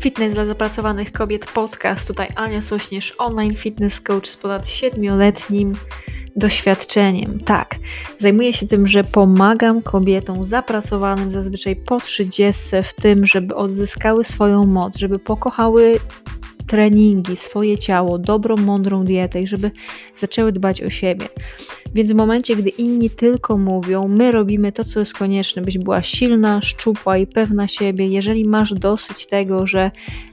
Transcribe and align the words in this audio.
Fitness 0.00 0.34
dla 0.34 0.46
zapracowanych 0.46 1.12
kobiet 1.12 1.46
podcast. 1.46 2.08
Tutaj 2.08 2.28
Ania 2.36 2.60
Sośnierz, 2.60 3.14
online 3.18 3.54
fitness 3.54 4.00
coach 4.00 4.26
z 4.28 4.36
ponad 4.36 4.62
7-letnim 4.62 5.74
doświadczeniem. 6.36 7.40
Tak, 7.40 7.74
zajmuję 8.18 8.52
się 8.52 8.66
tym, 8.66 8.86
że 8.86 9.04
pomagam 9.04 9.82
kobietom 9.82 10.44
zapracowanym 10.44 11.32
zazwyczaj 11.32 11.76
po 11.76 12.00
30 12.00 12.62
w 12.82 12.94
tym, 12.94 13.26
żeby 13.26 13.54
odzyskały 13.54 14.24
swoją 14.24 14.66
moc, 14.66 14.98
żeby 14.98 15.18
pokochały 15.18 16.00
treningi, 16.66 17.36
swoje 17.36 17.78
ciało, 17.78 18.18
dobrą, 18.18 18.56
mądrą 18.56 19.04
dietę 19.04 19.40
i 19.40 19.46
żeby 19.46 19.70
zaczęły 20.18 20.52
dbać 20.52 20.82
o 20.82 20.90
siebie. 20.90 21.28
Więc 21.94 22.12
w 22.12 22.14
momencie, 22.14 22.56
gdy 22.56 22.68
inni 22.68 23.10
tylko 23.10 23.58
mówią, 23.58 24.08
my 24.08 24.32
robimy 24.32 24.72
to, 24.72 24.84
co 24.84 25.00
jest 25.00 25.14
konieczne, 25.14 25.62
byś 25.62 25.78
była 25.78 26.02
silna, 26.02 26.62
szczupła 26.62 27.16
i 27.18 27.26
pewna 27.26 27.68
siebie. 27.68 28.06
Jeżeli 28.08 28.44
masz 28.44 28.74
dosyć 28.74 29.26
tego, 29.26 29.66
że 29.66 29.90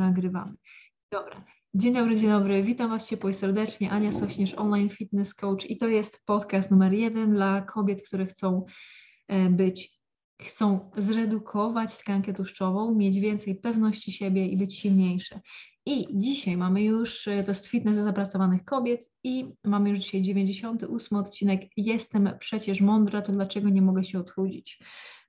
Nagrywamy. 0.00 0.54
Dobra. 1.12 1.44
Dzień 1.74 1.94
dobry, 1.94 2.16
dzień 2.16 2.30
dobry. 2.30 2.62
Witam 2.62 2.90
Was 2.90 3.08
ciepło 3.08 3.30
i 3.30 3.34
serdecznie. 3.34 3.90
Ania 3.90 4.12
Sośnierz, 4.12 4.54
online 4.54 4.88
fitness 4.88 5.34
coach 5.34 5.70
i 5.70 5.76
to 5.76 5.88
jest 5.88 6.22
podcast 6.26 6.70
numer 6.70 6.92
jeden 6.92 7.34
dla 7.34 7.62
kobiet, 7.62 8.02
które 8.02 8.26
chcą 8.26 8.64
e, 9.28 9.50
być, 9.50 10.00
chcą 10.42 10.90
zredukować 10.96 11.98
tkankę 11.98 12.34
tłuszczową, 12.34 12.94
mieć 12.94 13.20
więcej 13.20 13.54
pewności 13.54 14.12
siebie 14.12 14.46
i 14.46 14.56
być 14.56 14.76
silniejsze. 14.76 15.40
I 15.86 16.06
dzisiaj 16.10 16.56
mamy 16.56 16.82
już, 16.82 17.28
e, 17.28 17.44
to 17.44 17.50
jest 17.50 17.66
fitness 17.66 17.96
zapracowanych 17.96 18.64
kobiet 18.64 19.10
i 19.24 19.46
mamy 19.64 19.90
już 19.90 19.98
dzisiaj 19.98 20.22
98 20.22 21.18
odcinek. 21.18 21.60
Jestem 21.76 22.30
przecież 22.38 22.80
mądra, 22.80 23.22
to 23.22 23.32
dlaczego 23.32 23.68
nie 23.68 23.82
mogę 23.82 24.04
się 24.04 24.18
odchudzić? 24.18 24.78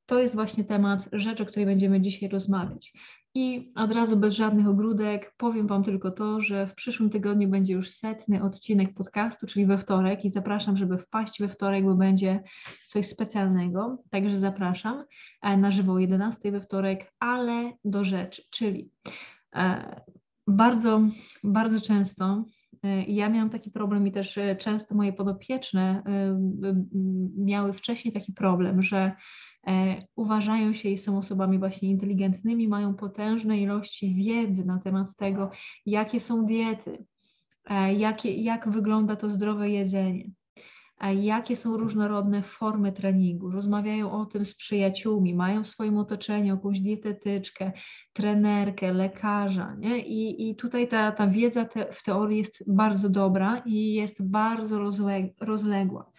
To 0.06 0.20
jest 0.20 0.36
właśnie 0.36 0.64
temat, 0.64 1.10
rzecz, 1.14 1.42
o 1.42 1.46
której 1.46 1.66
będziemy 1.66 2.02
dzisiaj 2.02 2.30
rozmawiać. 2.30 2.94
I 3.36 3.72
od 3.76 3.92
razu 3.92 4.18
bez 4.18 4.34
żadnych 4.34 4.68
ogródek 4.68 5.34
powiem 5.38 5.68
Wam 5.68 5.84
tylko 5.84 6.12
to, 6.12 6.42
że 6.42 6.68
w 6.68 6.74
przyszłym 6.74 7.10
tygodniu 7.10 7.50
będzie 7.50 7.74
już 7.74 7.90
setny 7.90 8.44
odcinek 8.44 8.94
podcastu, 8.94 9.48
czyli 9.48 9.66
we 9.66 9.78
wtorek 9.78 10.26
i 10.26 10.30
zapraszam, 10.30 10.78
żeby 10.78 10.98
wpaść 10.98 11.40
we 11.40 11.48
wtorek, 11.48 11.84
bo 11.84 11.96
będzie 11.96 12.44
coś 12.86 13.08
specjalnego, 13.08 13.98
także 14.10 14.40
zapraszam 14.40 15.04
e, 15.42 15.58
na 15.58 15.72
żywo 15.72 15.94
o 15.94 16.00
11 16.00 16.52
we 16.52 16.62
wtorek, 16.62 17.14
ale 17.20 17.74
do 17.86 18.04
rzeczy, 18.04 18.44
czyli 18.50 18.90
e, 19.56 20.02
bardzo, 20.48 21.02
bardzo 21.44 21.82
często 21.82 22.46
e, 22.84 23.04
ja 23.04 23.30
miałam 23.30 23.50
taki 23.50 23.72
problem 23.72 24.08
i 24.08 24.12
też 24.12 24.40
często 24.60 24.96
moje 24.96 25.14
podopieczne 25.14 26.04
miały 27.38 27.74
wcześniej 27.74 28.14
taki 28.14 28.34
problem, 28.34 28.84
że 28.84 29.12
E, 29.68 30.02
uważają 30.16 30.74
się 30.74 30.90
i 30.90 30.98
są 30.98 31.18
osobami 31.18 31.60
właśnie 31.60 31.90
inteligentnymi, 31.90 32.68
mają 32.68 32.94
potężne 32.94 33.60
ilości 33.60 34.16
wiedzy 34.16 34.66
na 34.66 34.80
temat 34.80 35.16
tego, 35.16 35.52
jakie 35.86 36.20
są 36.20 36.46
diety, 36.46 37.06
e, 37.66 37.94
jakie, 37.94 38.36
jak 38.36 38.70
wygląda 38.70 39.16
to 39.16 39.30
zdrowe 39.30 39.70
jedzenie, 39.70 40.30
jakie 41.10 41.56
są 41.56 41.78
różnorodne 41.78 42.42
formy 42.42 42.92
treningu. 42.92 43.52
Rozmawiają 43.52 44.12
o 44.12 44.26
tym 44.26 44.46
z 44.46 44.56
przyjaciółmi, 44.56 45.34
mają 45.34 45.64
w 45.64 45.68
swoim 45.68 45.98
otoczeniu 45.98 46.56
jakąś 46.56 46.80
dietetyczkę, 46.80 47.72
trenerkę, 48.14 48.94
lekarza. 48.94 49.76
Nie? 49.80 50.00
I, 50.00 50.50
i 50.50 50.56
tutaj 50.56 50.88
ta, 50.88 51.12
ta 51.12 51.28
wiedza 51.28 51.66
te, 51.66 51.92
w 51.92 52.04
teorii 52.04 52.38
jest 52.38 52.74
bardzo 52.74 53.10
dobra 53.10 53.62
i 53.66 53.94
jest 53.94 54.30
bardzo 54.30 54.80
rozległa. 55.42 56.12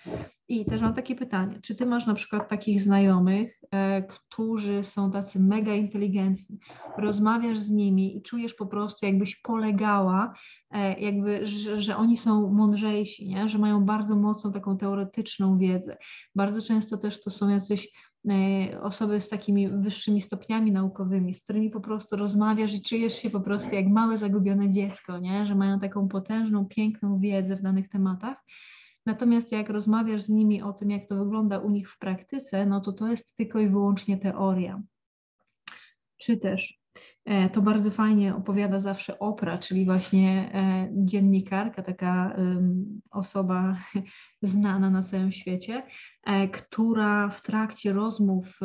I 0.49 0.65
też 0.65 0.81
mam 0.81 0.95
takie 0.95 1.15
pytanie, 1.15 1.59
czy 1.63 1.75
ty 1.75 1.87
masz 1.87 2.07
na 2.07 2.15
przykład 2.15 2.49
takich 2.49 2.83
znajomych, 2.83 3.61
e, 3.71 4.03
którzy 4.03 4.85
są 4.85 5.11
tacy 5.11 5.41
mega 5.41 5.75
inteligentni, 5.75 6.59
rozmawiasz 6.99 7.59
z 7.59 7.71
nimi 7.71 8.17
i 8.17 8.23
czujesz 8.23 8.55
po 8.55 8.67
prostu, 8.67 9.07
jakbyś 9.07 9.37
polegała, 9.37 10.35
e, 10.71 11.01
jakby, 11.01 11.47
że, 11.47 11.81
że 11.81 11.97
oni 11.97 12.17
są 12.17 12.53
mądrzejsi, 12.53 13.29
nie? 13.29 13.49
że 13.49 13.59
mają 13.59 13.85
bardzo 13.85 14.17
mocną 14.17 14.53
taką 14.53 14.77
teoretyczną 14.77 15.59
wiedzę. 15.59 15.97
Bardzo 16.35 16.63
często 16.63 16.99
też 16.99 17.23
to 17.23 17.31
są 17.31 17.49
jacyś 17.49 17.89
e, 18.31 18.83
osoby 18.83 19.21
z 19.21 19.29
takimi 19.29 19.69
wyższymi 19.69 20.21
stopniami 20.21 20.73
naukowymi, 20.73 21.35
z 21.35 21.45
którymi 21.45 21.71
po 21.71 21.81
prostu 21.81 22.17
rozmawiasz 22.17 22.75
i 22.75 22.83
czujesz 22.83 23.15
się 23.15 23.31
po 23.31 23.41
prostu 23.41 23.75
jak 23.75 23.87
małe 23.87 24.19
zagubione 24.19 24.71
dziecko, 24.71 25.19
nie? 25.19 25.47
że 25.47 25.55
mają 25.55 25.81
taką 25.81 26.09
potężną, 26.09 26.67
piękną 26.67 27.19
wiedzę 27.19 27.57
w 27.57 27.63
danych 27.63 27.89
tematach. 27.89 28.37
Natomiast 29.07 29.53
jak 29.53 29.69
rozmawiasz 29.69 30.23
z 30.23 30.29
nimi 30.29 30.63
o 30.63 30.73
tym, 30.73 30.91
jak 30.91 31.07
to 31.07 31.17
wygląda 31.17 31.59
u 31.59 31.71
nich 31.71 31.91
w 31.91 31.99
praktyce, 31.99 32.67
no 32.67 32.81
to 32.81 32.93
to 32.93 33.09
jest 33.09 33.37
tylko 33.37 33.59
i 33.61 33.69
wyłącznie 33.69 34.19
teoria. 34.19 34.83
Czy 36.17 36.37
też 36.37 36.81
to 37.53 37.63
bardzo 37.63 37.91
fajnie 37.91 38.35
opowiada 38.37 38.81
zawsze 38.81 39.19
Opra, 39.19 39.59
czyli 39.59 39.85
właśnie 39.85 40.51
e, 40.55 40.89
dziennikarka, 40.93 41.83
taka 41.83 42.37
osoba 43.11 43.77
znana 44.43 44.91
na 44.91 45.03
całym 45.03 45.33
świecie, 45.33 45.83
e, 46.25 46.49
która 46.49 47.29
w 47.29 47.43
trakcie 47.43 47.93
rozmów, 47.93 48.61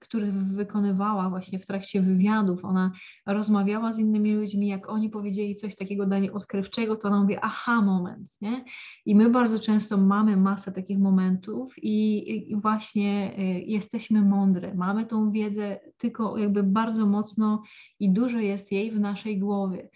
których 0.00 0.34
wykonywała 0.34 1.30
właśnie 1.30 1.58
w 1.58 1.66
trakcie 1.66 2.00
wywiadów, 2.00 2.64
ona 2.64 2.92
rozmawiała 3.26 3.92
z 3.92 3.98
innymi 3.98 4.34
ludźmi, 4.34 4.68
jak 4.68 4.88
oni 4.88 5.10
powiedzieli 5.10 5.54
coś 5.54 5.76
takiego 5.76 6.06
dla 6.06 6.18
niej 6.18 6.30
odkrywczego, 6.30 6.96
to 6.96 7.08
ona 7.08 7.20
mówi 7.20 7.36
aha 7.42 7.82
moment, 7.82 8.40
nie? 8.40 8.64
I 9.06 9.14
my 9.14 9.30
bardzo 9.30 9.58
często 9.58 9.96
mamy 9.96 10.36
masę 10.36 10.72
takich 10.72 10.98
momentów 10.98 11.74
i, 11.82 12.50
i 12.52 12.56
właśnie 12.56 13.32
jesteśmy 13.66 14.22
mądre, 14.22 14.74
mamy 14.74 15.06
tą 15.06 15.30
wiedzę 15.30 15.80
tylko 15.96 16.38
jakby 16.38 16.62
bardzo 16.62 17.06
mocno 17.06 17.62
i 18.00 18.10
dużo 18.10 18.38
jest 18.38 18.72
jej 18.72 18.90
w 18.90 19.00
naszej 19.00 19.38
głowie. 19.38 19.88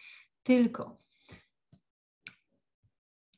Tylko 0.43 1.01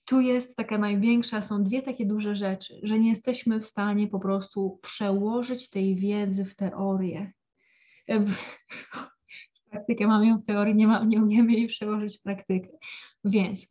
tu 0.04 0.20
jest 0.20 0.56
taka 0.56 0.78
największa, 0.78 1.42
są 1.42 1.62
dwie 1.62 1.82
takie 1.82 2.06
duże 2.06 2.36
rzeczy, 2.36 2.80
że 2.82 2.98
nie 2.98 3.10
jesteśmy 3.10 3.60
w 3.60 3.66
stanie 3.66 4.08
po 4.08 4.20
prostu 4.20 4.78
przełożyć 4.82 5.70
tej 5.70 5.96
wiedzy 5.96 6.44
w 6.44 6.54
teorię. 6.54 7.32
W 8.08 9.70
praktykę 9.70 10.06
mamy 10.06 10.26
ją 10.26 10.38
w 10.38 10.44
teorii, 10.44 10.74
nie, 10.74 10.86
ma, 10.86 11.04
nie 11.04 11.22
umiemy 11.22 11.52
jej 11.52 11.68
przełożyć 11.68 12.18
w 12.18 12.22
praktykę. 12.22 12.68
Więc 13.24 13.66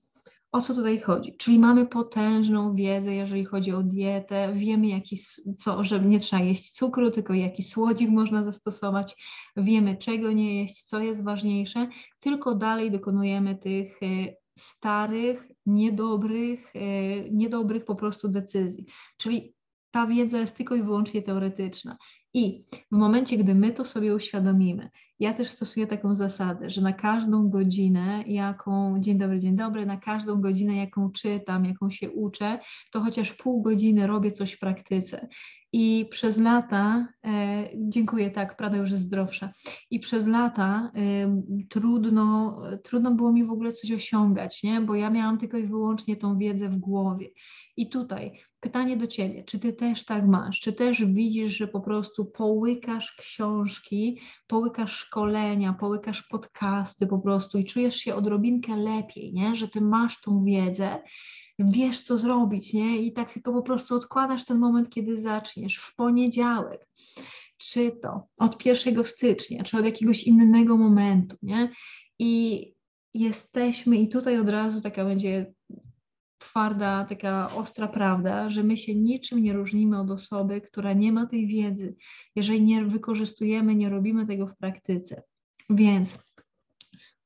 o 0.51 0.62
co 0.62 0.73
tutaj 0.75 1.00
chodzi? 1.00 1.38
Czyli 1.38 1.59
mamy 1.59 1.85
potężną 1.88 2.75
wiedzę, 2.75 3.16
jeżeli 3.16 3.45
chodzi 3.45 3.72
o 3.72 3.84
dietę, 3.84 4.53
wiemy, 4.56 4.88
jaki, 4.88 5.17
co, 5.57 5.84
że 5.84 6.00
nie 6.00 6.19
trzeba 6.19 6.41
jeść 6.41 6.72
cukru, 6.72 7.12
tylko 7.12 7.34
jaki 7.34 7.63
słodzik 7.63 8.09
można 8.09 8.44
zastosować, 8.44 9.16
wiemy, 9.57 9.97
czego 9.97 10.31
nie 10.31 10.62
jeść, 10.62 10.84
co 10.84 11.00
jest 11.00 11.23
ważniejsze, 11.23 11.88
tylko 12.19 12.56
dalej 12.56 12.91
dokonujemy 12.91 13.56
tych 13.56 14.03
y, 14.03 14.35
starych, 14.57 15.47
niedobrych, 15.66 16.75
y, 16.75 17.29
niedobrych 17.31 17.85
po 17.85 17.95
prostu 17.95 18.29
decyzji. 18.29 18.85
Czyli 19.18 19.56
ta 19.91 20.07
wiedza 20.07 20.39
jest 20.39 20.57
tylko 20.57 20.75
i 20.75 20.83
wyłącznie 20.83 21.22
teoretyczna. 21.22 21.97
I 22.33 22.66
w 22.92 22.98
momencie, 22.98 23.38
gdy 23.38 23.56
my 23.56 23.72
to 23.72 23.86
sobie 23.86 24.16
uświadomimy, 24.16 24.89
ja 25.19 25.33
też 25.33 25.50
stosuję 25.50 25.88
taką 25.88 26.16
zasadę, 26.16 26.69
że 26.69 26.81
na 26.81 26.94
każdą 26.94 27.50
godzinę, 27.50 28.24
jaką, 28.28 29.00
dzień 29.00 29.18
dobry, 29.18 29.39
dzień 29.39 29.56
dobry, 29.56 29.86
na 29.86 29.95
każdą 29.95 30.42
godzinę, 30.42 30.75
jaką 30.75 31.12
czytam, 31.12 31.66
jaką 31.66 31.89
się 31.89 32.12
uczę, 32.12 32.60
to 32.92 33.01
chociaż 33.01 33.33
pół 33.33 33.62
godziny 33.62 34.07
robię 34.07 34.31
coś 34.31 34.54
w 34.54 34.60
praktyce. 34.60 35.28
I 35.74 36.07
przez 36.12 36.38
lata, 36.38 37.07
e, 37.25 37.69
dziękuję, 37.75 38.31
tak, 38.31 38.57
prawda 38.57 38.78
już 38.78 38.92
jest 38.92 39.04
zdrowsza. 39.04 39.54
I 39.92 40.00
przez 40.00 40.28
lata 40.28 40.92
e, 40.95 41.42
trudno, 41.69 42.62
trudno 42.83 43.12
było 43.12 43.31
mi 43.31 43.45
w 43.45 43.51
ogóle 43.51 43.72
coś 43.72 43.92
osiągać, 43.92 44.63
nie? 44.63 44.81
bo 44.81 44.95
ja 44.95 45.10
miałam 45.10 45.38
tylko 45.38 45.57
i 45.57 45.68
wyłącznie 45.68 46.16
tą 46.16 46.38
wiedzę 46.38 46.69
w 46.69 46.78
głowie. 46.78 47.30
I 47.78 47.89
tutaj 47.89 48.39
pytanie 48.60 48.98
do 48.98 49.07
Ciebie, 49.07 49.44
czy 49.44 49.60
Ty 49.60 49.74
też 49.74 50.06
tak 50.06 50.28
masz? 50.28 50.60
Czy 50.60 50.74
też 50.74 51.06
widzisz, 51.06 51.57
że 51.57 51.68
po 51.68 51.81
prostu 51.81 52.20
połykasz 52.25 53.15
książki, 53.15 54.19
połykasz 54.47 54.94
szkolenia, 54.94 55.73
połykasz 55.73 56.23
podcasty 56.23 57.07
po 57.07 57.19
prostu 57.19 57.57
i 57.57 57.65
czujesz 57.65 57.95
się 57.95 58.15
odrobinkę 58.15 58.75
lepiej, 58.75 59.33
nie? 59.33 59.56
że 59.56 59.68
Ty 59.68 59.81
masz 59.81 60.21
tą 60.21 60.44
wiedzę, 60.44 61.01
wiesz 61.59 62.01
co 62.01 62.18
zrobić, 62.18 62.73
nie? 62.73 62.97
I 62.97 63.13
tak 63.13 63.33
tylko 63.33 63.53
po 63.53 63.62
prostu 63.62 63.95
odkładasz 63.95 64.45
ten 64.45 64.59
moment, 64.59 64.89
kiedy 64.89 65.21
zaczniesz 65.21 65.77
w 65.77 65.95
poniedziałek 65.95 66.88
czy 67.62 67.91
to 67.91 68.27
od 68.38 68.65
1 68.65 69.06
stycznia, 69.06 69.63
czy 69.63 69.77
od 69.77 69.85
jakiegoś 69.85 70.23
innego 70.23 70.77
momentu, 70.77 71.38
nie? 71.41 71.71
I 72.19 72.73
jesteśmy, 73.13 73.97
i 73.97 74.09
tutaj 74.09 74.39
od 74.39 74.50
razu 74.50 74.81
taka 74.81 75.06
będzie 75.06 75.53
twarda, 76.51 77.06
taka 77.09 77.56
ostra 77.56 77.88
prawda, 77.88 78.50
że 78.50 78.63
my 78.63 78.77
się 78.77 78.95
niczym 78.95 79.44
nie 79.44 79.53
różnimy 79.53 80.00
od 80.00 80.12
osoby, 80.12 80.62
która 80.62 80.94
nie 80.94 81.12
ma 81.12 81.25
tej 81.25 81.48
wiedzy, 81.48 81.95
jeżeli 82.36 82.62
nie 82.63 82.86
wykorzystujemy, 82.86 83.75
nie 83.75 83.89
robimy 83.89 84.27
tego 84.27 84.48
w 84.48 84.57
praktyce. 84.57 85.24
Więc 85.69 86.19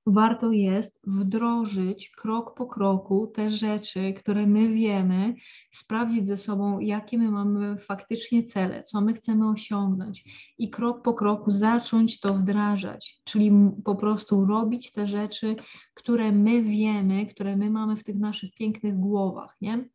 warto 0.05 0.51
jest 0.51 0.99
wdrożyć 1.07 2.09
krok 2.09 2.55
po 2.55 2.65
kroku 2.65 3.27
te 3.27 3.49
rzeczy, 3.49 4.13
które 4.13 4.47
my 4.47 4.67
wiemy, 4.67 5.35
sprawdzić 5.71 6.27
ze 6.27 6.37
sobą, 6.37 6.79
jakie 6.79 7.17
my 7.17 7.31
mamy 7.31 7.77
faktycznie 7.77 8.43
cele, 8.43 8.83
co 8.83 9.01
my 9.01 9.13
chcemy 9.13 9.49
osiągnąć 9.49 10.23
i 10.57 10.69
krok 10.69 11.01
po 11.01 11.13
kroku 11.13 11.51
zacząć 11.51 12.19
to 12.19 12.33
wdrażać, 12.33 13.21
czyli 13.23 13.51
po 13.85 13.95
prostu 13.95 14.45
robić 14.45 14.91
te 14.91 15.07
rzeczy, 15.07 15.55
które 15.93 16.31
my 16.31 16.63
wiemy, 16.63 17.25
które 17.25 17.57
my 17.57 17.69
mamy 17.69 17.95
w 17.95 18.03
tych 18.03 18.15
naszych 18.15 18.53
pięknych 18.53 18.95
głowach, 18.95 19.57
nie? 19.61 19.85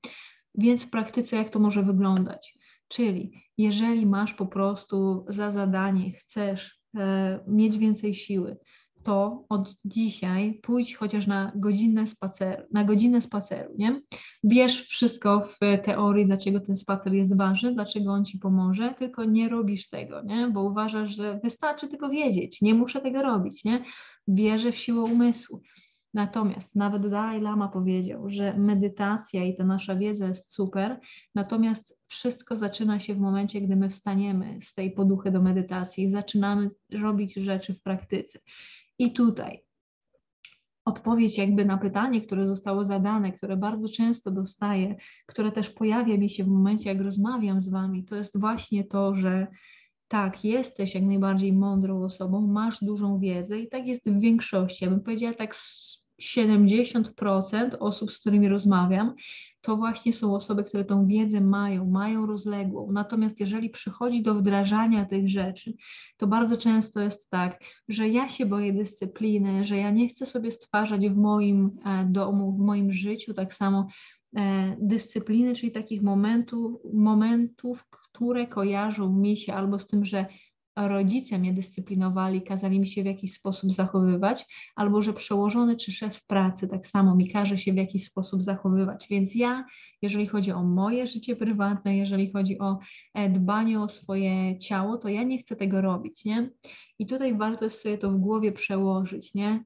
Więc 0.55 0.85
w 0.85 0.91
praktyce 0.91 1.37
jak 1.37 1.51
to 1.51 1.59
może 1.59 1.83
wyglądać? 1.83 2.55
Czyli 2.89 3.33
jeżeli 3.59 4.07
masz 4.07 4.35
po 4.35 4.47
prostu 4.47 5.25
za 5.29 5.51
zadanie, 5.51 6.13
chcesz 6.13 6.81
e, 6.97 7.41
mieć 7.49 7.79
więcej 7.79 8.15
siły, 8.15 8.57
to 9.03 9.45
od 9.49 9.75
dzisiaj 9.85 10.61
pójdź 10.63 10.95
chociaż 10.95 11.27
na 11.27 11.53
godzinę 11.55 12.07
spaceru, 12.07 12.63
na 12.73 12.85
godzinę 12.85 13.21
spaceru, 13.21 13.75
nie? 13.79 14.01
Wiesz 14.45 14.83
wszystko 14.89 15.41
w 15.41 15.59
teorii, 15.85 16.27
dlaczego 16.27 16.61
ten 16.61 16.77
spacer 16.77 17.15
jest 17.15 17.37
ważny, 17.37 17.75
dlaczego 17.75 18.13
on 18.13 18.25
ci 18.25 18.39
pomoże, 18.39 18.95
tylko 18.99 19.25
nie 19.25 19.49
robisz 19.49 19.89
tego, 19.89 20.23
nie? 20.23 20.49
Bo 20.49 20.63
uważasz, 20.63 21.17
że 21.17 21.41
wystarczy 21.43 21.89
tylko 21.89 22.09
wiedzieć, 22.09 22.63
nie 22.63 22.75
muszę 22.75 23.01
tego 23.01 23.23
robić, 23.23 23.65
nie? 23.65 23.85
Wierzę 24.29 24.73
w 24.73 24.77
siłę 24.77 25.03
umysłu. 25.03 25.61
Natomiast 26.15 26.77
nawet 26.77 27.09
Dalai 27.09 27.41
Lama 27.41 27.69
powiedział, 27.69 28.31
że 28.31 28.57
medytacja 28.57 29.45
i 29.45 29.57
ta 29.57 29.65
nasza 29.65 29.97
wiedza 29.97 30.29
jest 30.29 30.53
super, 30.55 31.01
natomiast 31.35 31.99
wszystko 32.07 32.57
zaczyna 32.57 33.01
się 33.01 33.15
w 33.15 33.21
momencie, 33.21 33.61
gdy 33.61 33.77
my 33.77 33.91
wstaniemy 33.91 34.61
z 34.61 34.75
tej 34.75 34.91
poduchy 34.91 35.31
do 35.31 35.43
medytacji 35.43 36.05
i 36.05 36.09
zaczynamy 36.09 36.71
robić 36.93 37.35
rzeczy 37.35 37.75
w 37.75 37.83
praktyce. 37.83 38.39
I 39.01 39.13
tutaj 39.13 39.65
odpowiedź 40.85 41.39
jakby 41.39 41.65
na 41.65 41.79
pytanie, 41.79 42.21
które 42.21 42.47
zostało 42.47 42.85
zadane, 42.85 43.33
które 43.33 43.57
bardzo 43.57 43.89
często 43.89 44.31
dostaję, 44.31 44.97
które 45.27 45.53
też 45.53 45.71
pojawia 45.71 46.17
mi 46.17 46.31
się 46.31 46.45
w 46.45 46.49
momencie, 46.49 46.91
jak 46.91 47.01
rozmawiam 47.01 47.61
z 47.61 47.69
Wami, 47.69 48.05
to 48.05 48.17
jest 48.17 48.41
właśnie 48.41 48.85
to, 48.85 49.15
że 49.15 49.47
tak, 50.09 50.45
jesteś 50.45 50.95
jak 50.95 51.05
najbardziej 51.05 51.53
mądrą 51.53 52.05
osobą, 52.05 52.47
masz 52.47 52.79
dużą 52.85 53.19
wiedzę 53.19 53.59
i 53.59 53.69
tak 53.69 53.87
jest 53.87 54.11
w 54.11 54.21
większości. 54.21 54.85
Ja 54.85 54.91
bym 54.91 55.01
powiedziała 55.01 55.35
tak 55.35 55.55
70% 56.21 57.77
osób, 57.81 58.13
z 58.13 58.19
którymi 58.19 58.49
rozmawiam, 58.49 59.15
to 59.61 59.77
właśnie 59.77 60.13
są 60.13 60.35
osoby, 60.35 60.65
które 60.65 60.85
tą 60.85 61.07
wiedzę 61.07 61.41
mają, 61.41 61.91
mają 61.91 62.27
rozległą. 62.27 62.93
Natomiast 62.93 63.41
jeżeli 63.41 63.71
przychodzi 63.71 64.23
do 64.23 64.35
wdrażania 64.35 65.05
tych 65.05 65.29
rzeczy, 65.29 65.75
to 66.17 66.27
bardzo 66.27 66.57
często 66.57 67.01
jest 67.01 67.31
tak, 67.31 67.61
że 67.89 68.09
ja 68.09 68.29
się 68.29 68.47
boję 68.47 68.73
dyscypliny, 68.73 69.65
że 69.65 69.77
ja 69.77 69.91
nie 69.91 70.09
chcę 70.09 70.27
sobie 70.27 70.51
stwarzać 70.51 71.09
w 71.09 71.17
moim 71.17 71.71
e, 71.85 72.05
domu, 72.05 72.53
w 72.53 72.59
moim 72.59 72.93
życiu 72.93 73.35
tak 73.35 73.55
samo 73.55 73.87
e, 74.37 74.77
dyscypliny, 74.81 75.55
czyli 75.55 75.73
takich 75.73 76.03
momentów, 76.03 76.73
momentów, 76.93 77.85
które 77.91 78.47
kojarzą 78.47 79.13
mi 79.13 79.37
się 79.37 79.55
albo 79.55 79.79
z 79.79 79.87
tym, 79.87 80.05
że 80.05 80.27
rodzice 80.89 81.39
mnie 81.39 81.53
dyscyplinowali, 81.53 82.43
kazali 82.43 82.81
mi 82.81 82.87
się 82.87 83.03
w 83.03 83.07
jakiś 83.07 83.33
sposób 83.33 83.73
zachowywać, 83.73 84.47
albo 84.77 85.03
że 85.03 85.13
przełożony 85.13 85.77
czy 85.77 85.93
szef 85.93 86.27
pracy 86.27 86.69
tak 86.69 86.87
samo 86.87 87.17
mi 87.17 87.29
każe 87.29 87.59
się 87.59 87.73
w 87.73 87.77
jakiś 87.77 88.05
sposób 88.05 88.43
zachowywać. 88.43 89.07
Więc 89.11 89.35
ja, 89.35 89.65
jeżeli 90.03 90.27
chodzi 90.27 90.53
o 90.53 90.63
moje 90.63 91.07
życie 91.07 91.37
prywatne, 91.37 91.97
jeżeli 91.97 92.33
chodzi 92.33 92.59
o 92.59 92.79
e, 93.15 93.29
dbanie 93.29 93.81
o 93.81 93.89
swoje 93.89 94.59
ciało, 94.59 94.97
to 94.97 95.09
ja 95.09 95.23
nie 95.23 95.39
chcę 95.39 95.57
tego 95.57 95.81
robić, 95.81 96.25
nie? 96.25 96.51
I 96.99 97.07
tutaj 97.07 97.37
warto 97.37 97.71
sobie 97.71 97.99
to 97.99 98.11
w 98.11 98.17
głowie 98.17 98.53
przełożyć, 98.53 99.35
nie? 99.35 99.65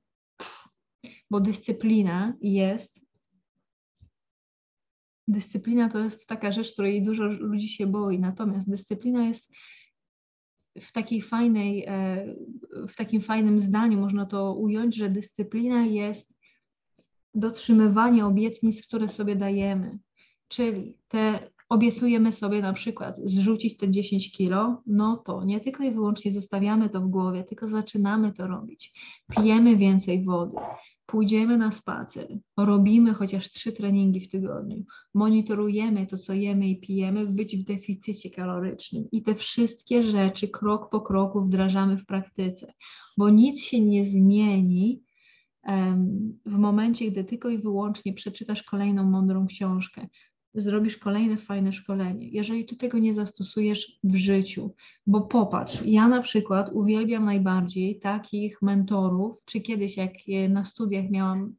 Bo 1.31 1.40
dyscyplina 1.40 2.34
jest 2.40 3.05
Dyscyplina 5.28 5.88
to 5.88 5.99
jest 5.99 6.26
taka 6.26 6.52
rzecz, 6.52 6.72
której 6.72 7.02
dużo 7.02 7.25
ludzi 7.25 7.69
się 7.69 7.87
boi, 7.87 8.19
natomiast 8.19 8.70
dyscyplina 8.70 9.28
jest 9.28 9.52
w 10.81 10.93
takiej 10.93 11.23
fajnej, 11.23 11.85
e, 11.88 12.26
w 12.88 12.97
takim 12.97 13.21
fajnym 13.21 13.61
zdaniu 13.61 14.00
można 14.00 14.26
to 14.26 14.55
ująć, 14.55 14.97
że 14.97 15.11
dyscyplina 15.11 15.87
jest 15.87 16.38
dotrzymywanie 17.35 18.26
obietnic, 18.26 18.87
które 18.87 19.09
sobie 19.09 19.37
dajemy. 19.37 19.99
Czyli 20.49 20.99
te 21.09 21.50
obiecujemy 21.69 22.32
sobie 22.32 22.62
na 22.62 22.73
przykład 22.73 23.17
zrzucić 23.25 23.76
te 23.76 23.91
10 23.91 24.32
kilo, 24.32 24.82
no 24.87 25.17
to 25.17 25.44
nie 25.44 25.61
tylko 25.61 25.85
i 25.85 25.91
wyłącznie 25.91 26.31
zostawiamy 26.31 26.88
to 26.88 27.00
w 27.00 27.09
głowie, 27.09 27.44
tylko 27.44 27.67
zaczynamy 27.67 28.32
to 28.32 28.47
robić. 28.47 28.93
Pijemy 29.37 29.77
więcej 29.77 30.25
wody, 30.25 30.56
pójdziemy 31.06 31.59
na 31.59 31.73
spacer, 31.73 32.39
robimy 32.56 33.15
chociaż 33.15 33.51
trzy 33.51 33.73
treningi 33.73 34.21
w 34.21 34.29
tygodniu, 34.29 34.85
monitorujemy 35.15 36.06
to, 36.06 36.19
co 36.19 36.33
jemy 36.33 36.69
i 36.69 36.81
pijemy, 36.81 37.27
być 37.27 37.56
w 37.56 37.65
deficycie 37.65 38.31
kalorycznym. 38.31 39.09
I 39.12 39.23
te 39.23 39.35
wszystkie 39.35 40.03
rzeczy 40.03 40.49
krok 40.49 40.91
po 40.91 41.01
kroku 41.01 41.41
wdrażamy 41.41 41.97
w 41.97 42.06
praktyce, 42.06 42.73
bo 43.19 43.31
nic 43.31 43.61
się 43.61 43.81
nie 43.81 44.05
zmieni 44.05 45.03
w 46.47 46.59
momencie, 46.59 47.11
gdy 47.11 47.25
tylko 47.25 47.49
i 47.49 47.59
wyłącznie 47.59 48.12
przeczytasz 48.12 48.62
kolejną 48.62 49.05
mądrą 49.05 49.47
książkę 49.47 50.06
zrobisz 50.55 50.99
kolejne 50.99 51.37
fajne 51.37 51.73
szkolenie, 51.73 52.29
jeżeli 52.29 52.67
ty 52.67 52.77
tego 52.77 52.99
nie 52.99 53.15
zastosujesz 53.15 53.99
w 54.05 54.15
życiu. 54.15 54.75
Bo 55.06 55.21
popatrz, 55.21 55.83
ja 55.85 56.09
na 56.09 56.23
przykład 56.23 56.71
uwielbiam 56.73 57.25
najbardziej 57.25 57.99
takich 58.01 58.62
mentorów, 58.62 59.37
czy 59.45 59.61
kiedyś 59.61 59.97
jak 59.97 60.12
na 60.49 60.65
studiach 60.65 61.11
miałam 61.11 61.55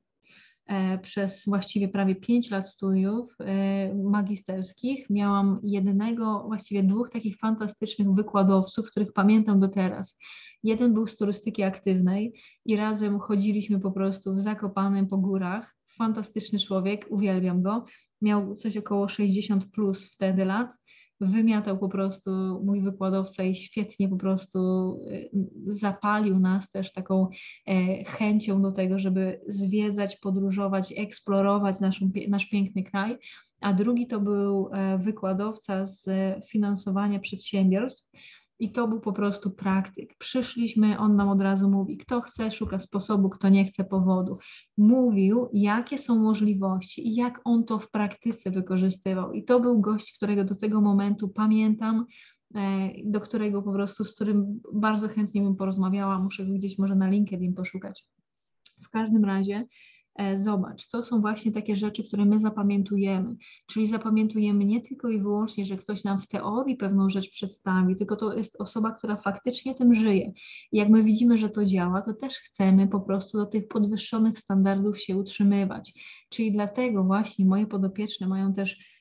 e, 0.66 0.98
przez 0.98 1.46
właściwie 1.46 1.88
prawie 1.88 2.16
5 2.16 2.52
lat 2.52 2.70
studiów 2.70 3.36
e, 3.40 3.96
magisterskich, 3.96 5.10
miałam 5.10 5.60
jednego, 5.64 6.44
właściwie 6.48 6.84
dwóch 6.84 7.10
takich 7.10 7.38
fantastycznych 7.38 8.12
wykładowców, 8.12 8.92
których 8.92 9.14
pamiętam 9.14 9.60
do 9.60 9.68
teraz. 9.68 10.18
Jeden 10.64 10.94
był 10.94 11.08
z 11.08 11.18
turystyki 11.18 11.64
aktywnej 11.64 12.34
i 12.66 12.76
razem 12.76 13.20
chodziliśmy 13.20 13.80
po 13.80 13.92
prostu 13.92 14.34
w 14.34 14.40
Zakopanem 14.40 15.08
po 15.08 15.18
górach. 15.18 15.76
Fantastyczny 15.98 16.60
człowiek, 16.60 17.06
uwielbiam 17.10 17.62
go 17.62 17.86
miał 18.26 18.56
coś 18.56 18.78
około 18.78 19.10
60 19.10 19.66
plus 19.72 20.06
wtedy 20.06 20.46
lat. 20.46 20.78
Wymiatał 21.22 21.78
po 21.78 21.90
prostu 21.90 22.32
mój 22.64 22.82
wykładowca 22.82 23.44
i 23.44 23.56
świetnie 23.56 24.10
po 24.10 24.16
prostu 24.16 24.60
y, 25.08 25.30
zapalił 25.68 26.40
nas 26.40 26.72
też 26.72 26.94
taką 26.94 27.28
e, 27.68 28.04
chęcią 28.04 28.62
do 28.62 28.72
tego, 28.72 29.00
żeby 29.00 29.42
zwiedzać, 29.48 30.16
podróżować, 30.18 30.94
eksplorować 30.98 31.80
naszą, 31.80 32.12
nasz 32.28 32.46
piękny 32.46 32.84
kraj. 32.84 33.18
A 33.62 33.74
drugi 33.74 34.08
to 34.08 34.20
był 34.20 34.70
e, 34.72 34.98
wykładowca 34.98 35.86
z 35.86 36.10
finansowania 36.48 37.20
przedsiębiorstw 37.20 38.10
i 38.60 38.72
to 38.72 38.88
był 38.88 39.00
po 39.00 39.14
prostu 39.14 39.52
praktyk. 39.52 40.16
Przyszliśmy, 40.18 40.98
on 40.98 41.16
nam 41.16 41.30
od 41.30 41.42
razu 41.42 41.70
mówi, 41.70 41.98
kto 41.98 42.22
chce, 42.22 42.52
szuka 42.52 42.80
sposobu, 42.80 43.30
kto 43.30 43.50
nie 43.50 43.66
chce 43.66 43.84
powodu. 43.84 44.38
Mówił, 44.78 45.50
jakie 45.54 45.98
są 45.98 46.20
możliwości 46.20 47.08
i 47.08 47.16
jak 47.16 47.42
on 47.44 47.64
to 47.64 47.80
w 47.80 47.92
praktyce 47.92 48.52
wykorzystywał. 48.52 49.34
I 49.34 49.44
to 49.44 49.60
był 49.60 49.82
gość, 49.82 50.16
którego 50.18 50.44
do 50.44 50.56
tego 50.56 50.82
momentu 50.82 51.30
pamiętam, 51.30 52.06
e, 52.56 52.90
do 53.04 53.22
którego 53.22 53.62
po 53.62 53.74
prostu, 53.74 54.04
z 54.04 54.16
którym 54.16 54.62
bardzo 54.74 55.08
chętnie 55.08 55.42
bym 55.42 55.56
porozmawiała, 55.56 56.20
muszę 56.20 56.46
gdzieś 56.46 56.78
może 56.78 56.96
na 56.96 57.10
LinkedIn 57.10 57.54
poszukać. 57.54 58.06
W 58.84 58.90
każdym 58.90 59.26
razie 59.26 59.66
zobacz, 60.34 60.88
to 60.88 61.04
są 61.04 61.22
właśnie 61.22 61.52
takie 61.52 61.76
rzeczy, 61.76 62.04
które 62.04 62.26
my 62.26 62.40
zapamiętujemy. 62.40 63.36
Czyli 63.68 63.88
zapamiętujemy 63.88 64.66
nie 64.66 64.82
tylko 64.82 65.10
i 65.10 65.20
wyłącznie, 65.20 65.66
że 65.66 65.76
ktoś 65.76 66.04
nam 66.04 66.20
w 66.20 66.28
teorii 66.28 66.78
pewną 66.78 67.10
rzecz 67.10 67.30
przedstawi, 67.30 67.96
tylko 67.96 68.16
to 68.16 68.34
jest 68.34 68.62
osoba, 68.62 68.92
która 68.92 69.16
faktycznie 69.16 69.76
tym 69.76 69.96
żyje. 69.96 70.32
I 70.72 70.78
jak 70.78 70.90
my 70.90 71.04
widzimy, 71.04 71.38
że 71.38 71.50
to 71.50 71.66
działa, 71.66 72.02
to 72.02 72.14
też 72.14 72.34
chcemy 72.34 72.88
po 72.88 73.00
prostu 73.00 73.38
do 73.38 73.46
tych 73.46 73.68
podwyższonych 73.68 74.40
standardów 74.40 75.02
się 75.02 75.18
utrzymywać. 75.18 75.94
Czyli 76.30 76.52
dlatego 76.52 77.04
właśnie 77.04 77.46
moje 77.46 77.68
podopieczne 77.68 78.28
mają 78.28 78.54
też 78.54 78.78
E, 78.78 78.95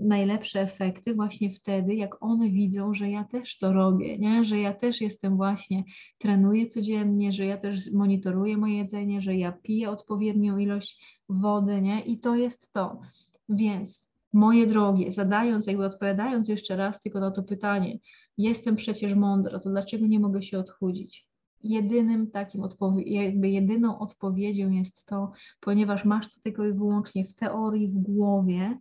najlepsze 0.00 0.60
efekty 0.60 1.14
właśnie 1.14 1.50
wtedy, 1.50 1.94
jak 1.94 2.22
one 2.22 2.50
widzą, 2.50 2.94
że 2.94 3.10
ja 3.10 3.24
też 3.24 3.58
to 3.58 3.72
robię, 3.72 4.12
nie? 4.12 4.44
że 4.44 4.58
ja 4.58 4.74
też 4.74 5.00
jestem 5.00 5.36
właśnie, 5.36 5.84
trenuję 6.18 6.66
codziennie, 6.66 7.32
że 7.32 7.46
ja 7.46 7.56
też 7.56 7.92
monitoruję 7.92 8.56
moje 8.56 8.76
jedzenie, 8.76 9.20
że 9.20 9.36
ja 9.36 9.52
piję 9.52 9.90
odpowiednią 9.90 10.58
ilość 10.58 11.20
wody 11.28 11.80
nie? 11.80 12.00
i 12.00 12.18
to 12.18 12.36
jest 12.36 12.72
to. 12.72 13.00
Więc 13.48 14.10
moje 14.32 14.66
drogie, 14.66 15.12
zadając, 15.12 15.66
jakby 15.66 15.84
odpowiadając 15.84 16.48
jeszcze 16.48 16.76
raz 16.76 17.00
tylko 17.00 17.20
na 17.20 17.30
to 17.30 17.42
pytanie, 17.42 17.98
jestem 18.38 18.76
przecież 18.76 19.14
mądra, 19.14 19.58
to 19.58 19.70
dlaczego 19.70 20.06
nie 20.06 20.20
mogę 20.20 20.42
się 20.42 20.58
odchudzić? 20.58 21.26
Jedynym 21.62 22.30
takim 22.30 22.62
jakby 23.06 23.50
jedyną 23.50 23.98
odpowiedzią 23.98 24.70
jest 24.70 25.06
to, 25.06 25.32
ponieważ 25.60 26.04
masz 26.04 26.34
to 26.34 26.40
tylko 26.42 26.66
i 26.66 26.72
wyłącznie 26.72 27.24
w 27.24 27.34
teorii, 27.34 27.88
w 27.88 27.98
głowie, 27.98 28.78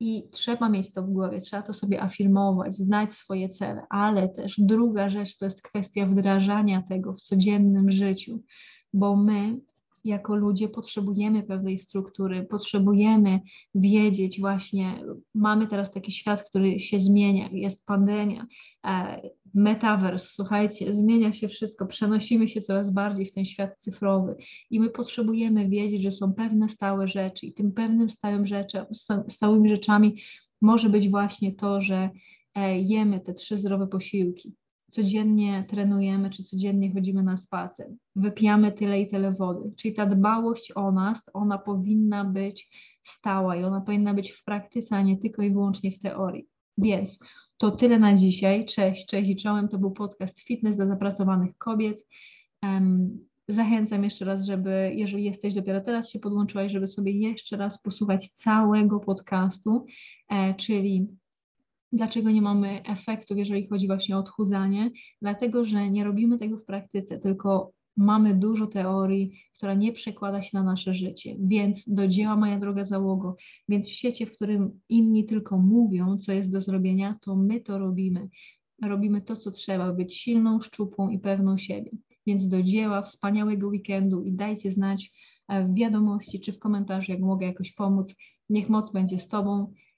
i 0.00 0.28
trzeba 0.30 0.68
mieć 0.68 0.92
to 0.92 1.02
w 1.02 1.10
głowie, 1.10 1.40
trzeba 1.40 1.62
to 1.62 1.72
sobie 1.72 2.02
afirmować, 2.02 2.76
znać 2.76 3.14
swoje 3.14 3.48
cele, 3.48 3.86
ale 3.90 4.28
też 4.28 4.54
druga 4.58 5.10
rzecz 5.10 5.38
to 5.38 5.44
jest 5.44 5.62
kwestia 5.62 6.06
wdrażania 6.06 6.82
tego 6.88 7.12
w 7.12 7.20
codziennym 7.20 7.90
życiu, 7.90 8.42
bo 8.92 9.16
my 9.16 9.60
jako 10.08 10.36
ludzie 10.36 10.68
potrzebujemy 10.68 11.42
pewnej 11.42 11.78
struktury, 11.78 12.46
potrzebujemy 12.50 13.40
wiedzieć 13.74 14.40
właśnie, 14.40 15.04
mamy 15.34 15.66
teraz 15.66 15.90
taki 15.90 16.12
świat, 16.12 16.42
który 16.42 16.78
się 16.78 17.00
zmienia, 17.00 17.48
jest 17.52 17.86
pandemia, 17.86 18.46
e, 18.86 19.20
metaverse, 19.54 20.26
słuchajcie, 20.26 20.94
zmienia 20.94 21.32
się 21.32 21.48
wszystko, 21.48 21.86
przenosimy 21.86 22.48
się 22.48 22.60
coraz 22.60 22.90
bardziej 22.90 23.26
w 23.26 23.32
ten 23.32 23.44
świat 23.44 23.80
cyfrowy 23.80 24.36
i 24.70 24.80
my 24.80 24.90
potrzebujemy 24.90 25.68
wiedzieć, 25.68 26.02
że 26.02 26.10
są 26.10 26.34
pewne 26.34 26.68
stałe 26.68 27.08
rzeczy 27.08 27.46
i 27.46 27.52
tym 27.52 27.72
pewnym 27.72 28.10
stałym 28.10 28.46
rzeczem, 28.46 28.86
stałymi 29.28 29.68
rzeczami 29.68 30.22
może 30.60 30.88
być 30.88 31.08
właśnie 31.08 31.52
to, 31.54 31.82
że 31.82 32.10
e, 32.54 32.80
jemy 32.80 33.20
te 33.20 33.32
trzy 33.32 33.56
zdrowe 33.56 33.86
posiłki, 33.86 34.54
codziennie 34.90 35.64
trenujemy, 35.68 36.30
czy 36.30 36.44
codziennie 36.44 36.92
chodzimy 36.92 37.22
na 37.22 37.36
spacer, 37.36 37.86
wypijamy 38.16 38.72
tyle 38.72 39.00
i 39.00 39.08
tyle 39.08 39.32
wody. 39.32 39.72
Czyli 39.76 39.94
ta 39.94 40.06
dbałość 40.06 40.72
o 40.74 40.92
nas, 40.92 41.30
ona 41.32 41.58
powinna 41.58 42.24
być 42.24 42.70
stała 43.02 43.56
i 43.56 43.64
ona 43.64 43.80
powinna 43.80 44.14
być 44.14 44.30
w 44.30 44.44
praktyce, 44.44 44.96
a 44.96 45.02
nie 45.02 45.16
tylko 45.16 45.42
i 45.42 45.50
wyłącznie 45.50 45.90
w 45.90 45.98
teorii. 45.98 46.46
Więc 46.78 47.18
to 47.58 47.70
tyle 47.70 47.98
na 47.98 48.14
dzisiaj. 48.14 48.64
Cześć, 48.64 49.06
cześć 49.06 49.30
i 49.30 49.36
czołem. 49.36 49.68
To 49.68 49.78
był 49.78 49.90
podcast 49.90 50.40
Fitness 50.40 50.76
dla 50.76 50.86
zapracowanych 50.86 51.58
kobiet. 51.58 52.06
Zachęcam 53.48 54.04
jeszcze 54.04 54.24
raz, 54.24 54.44
żeby, 54.44 54.92
jeżeli 54.94 55.24
jesteś 55.24 55.54
dopiero 55.54 55.80
teraz 55.80 56.10
się 56.10 56.18
podłączyłaś, 56.18 56.72
żeby 56.72 56.86
sobie 56.86 57.12
jeszcze 57.12 57.56
raz 57.56 57.82
posłuchać 57.82 58.28
całego 58.28 59.00
podcastu, 59.00 59.86
e, 60.28 60.54
czyli 60.54 61.08
Dlaczego 61.92 62.30
nie 62.30 62.42
mamy 62.42 62.82
efektów, 62.84 63.38
jeżeli 63.38 63.68
chodzi 63.68 63.86
właśnie 63.86 64.16
o 64.16 64.18
odchudzanie? 64.18 64.90
Dlatego, 65.22 65.64
że 65.64 65.90
nie 65.90 66.04
robimy 66.04 66.38
tego 66.38 66.56
w 66.56 66.64
praktyce, 66.64 67.18
tylko 67.18 67.72
mamy 67.98 68.34
dużo 68.34 68.66
teorii, 68.66 69.40
która 69.54 69.74
nie 69.74 69.92
przekłada 69.92 70.42
się 70.42 70.50
na 70.58 70.62
nasze 70.62 70.94
życie. 70.94 71.36
Więc 71.40 71.88
do 71.88 72.08
dzieła, 72.08 72.36
moja 72.36 72.58
droga 72.58 72.84
załogo. 72.84 73.36
Więc 73.68 73.88
w 73.88 73.92
świecie, 73.92 74.26
w 74.26 74.32
którym 74.32 74.80
inni 74.88 75.24
tylko 75.24 75.58
mówią, 75.58 76.18
co 76.18 76.32
jest 76.32 76.52
do 76.52 76.60
zrobienia, 76.60 77.18
to 77.22 77.36
my 77.36 77.60
to 77.60 77.78
robimy. 77.78 78.28
Robimy 78.82 79.22
to, 79.22 79.36
co 79.36 79.50
trzeba, 79.50 79.92
być 79.92 80.16
silną, 80.16 80.60
szczupłą 80.60 81.08
i 81.08 81.18
pewną 81.18 81.58
siebie. 81.58 81.90
Więc 82.26 82.48
do 82.48 82.62
dzieła, 82.62 83.02
wspaniałego 83.02 83.68
weekendu 83.68 84.22
i 84.22 84.32
dajcie 84.32 84.70
znać 84.70 85.12
e, 85.48 85.64
w 85.64 85.74
wiadomości 85.74 86.40
czy 86.40 86.52
w 86.52 86.58
komentarzu, 86.58 87.12
jak 87.12 87.20
mogę 87.20 87.46
jakoś 87.46 87.72
pomóc. 87.72 88.14
Niech 88.50 88.68
moc 88.68 88.92
będzie 88.92 89.18
z 89.18 89.28
Tobą. 89.28 89.72